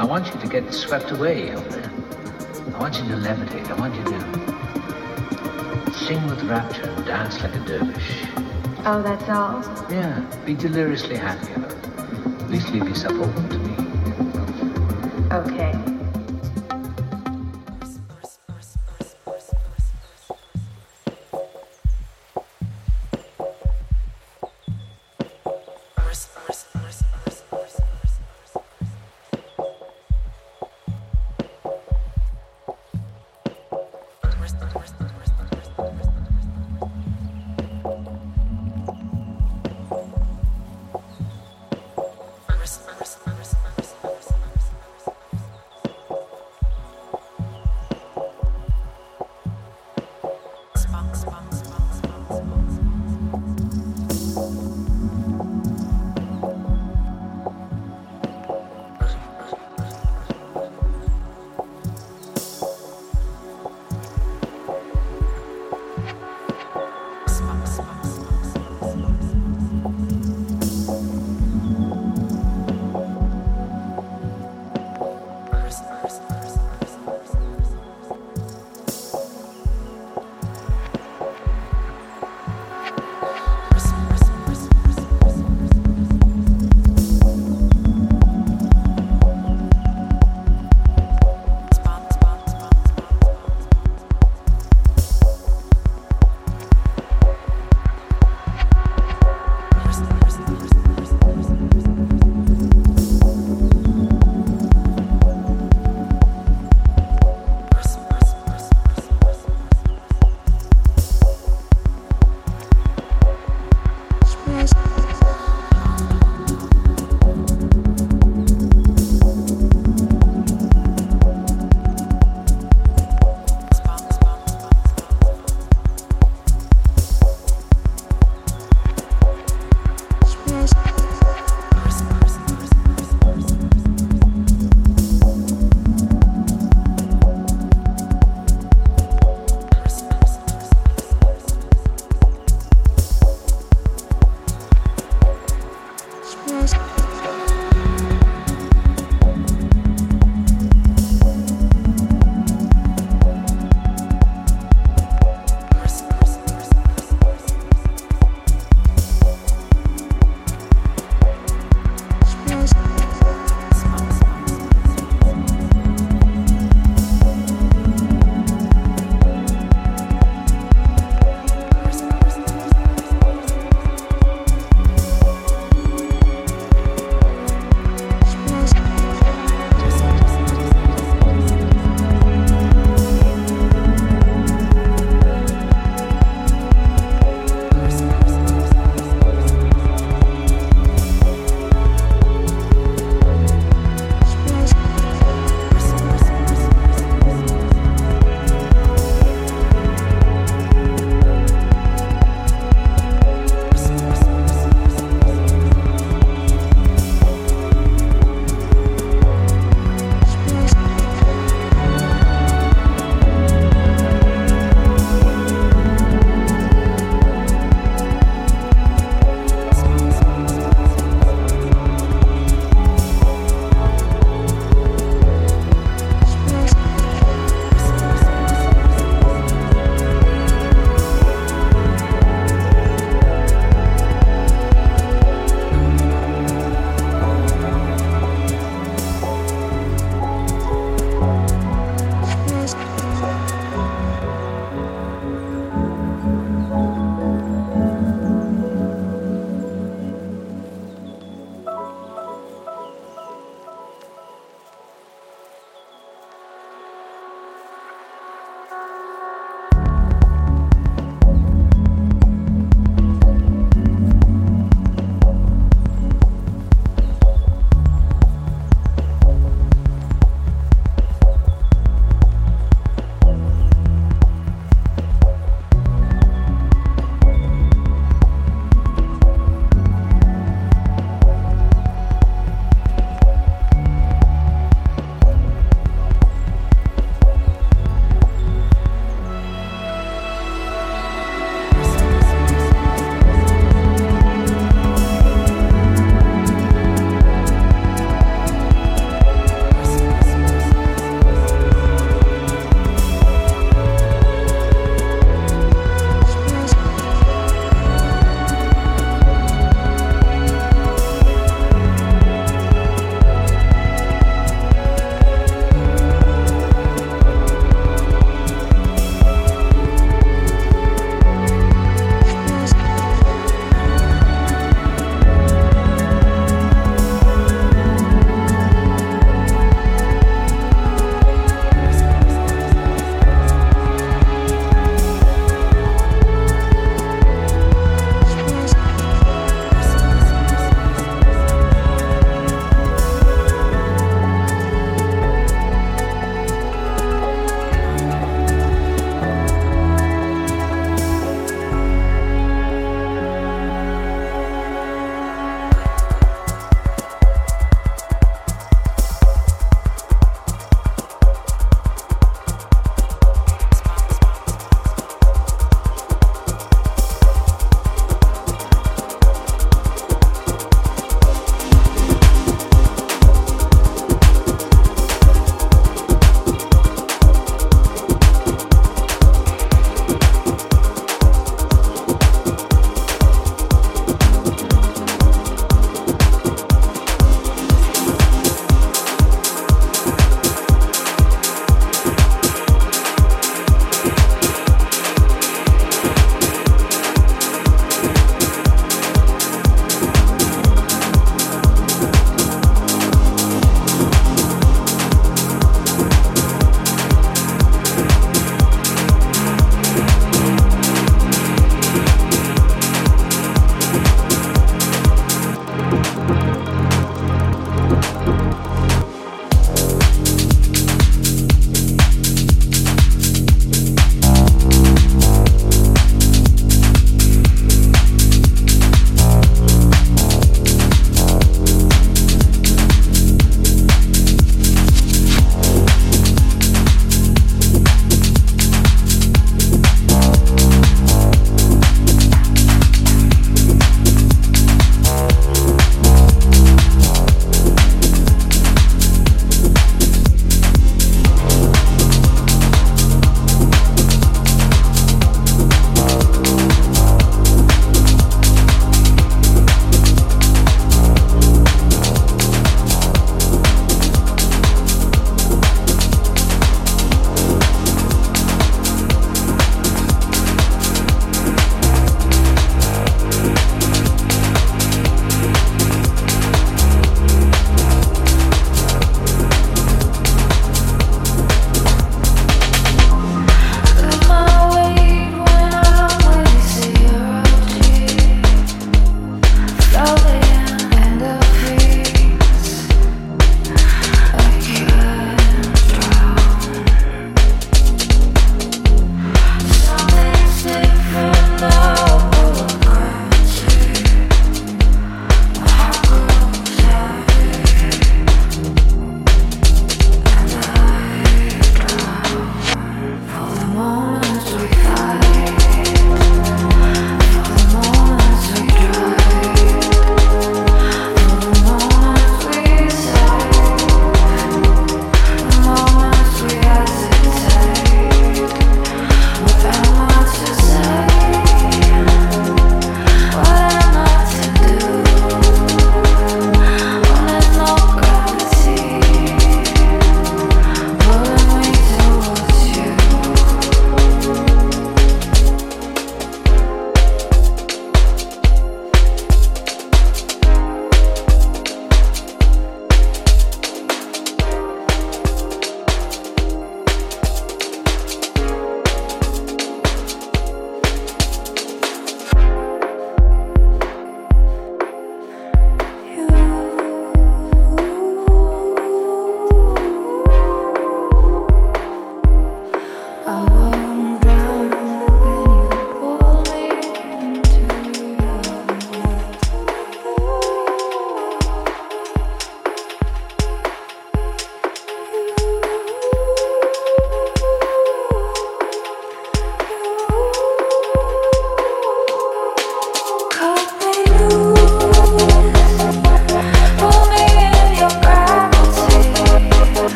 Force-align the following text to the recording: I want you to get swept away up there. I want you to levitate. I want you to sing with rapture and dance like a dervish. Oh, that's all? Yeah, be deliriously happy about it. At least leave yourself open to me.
I 0.00 0.04
want 0.06 0.32
you 0.32 0.40
to 0.40 0.48
get 0.48 0.72
swept 0.72 1.10
away 1.10 1.50
up 1.50 1.62
there. 1.68 1.90
I 2.74 2.78
want 2.78 2.96
you 2.96 3.02
to 3.08 3.16
levitate. 3.16 3.68
I 3.70 3.74
want 3.78 3.94
you 3.94 4.04
to 4.04 5.92
sing 5.92 6.26
with 6.26 6.42
rapture 6.44 6.88
and 6.88 7.04
dance 7.04 7.38
like 7.42 7.54
a 7.54 7.58
dervish. 7.66 8.24
Oh, 8.86 9.02
that's 9.02 9.28
all? 9.28 9.60
Yeah, 9.92 10.24
be 10.46 10.54
deliriously 10.54 11.18
happy 11.18 11.52
about 11.52 11.72
it. 11.72 11.84
At 12.44 12.50
least 12.50 12.70
leave 12.70 12.88
yourself 12.88 13.12
open 13.12 13.48
to 13.50 13.58
me. 13.58 13.69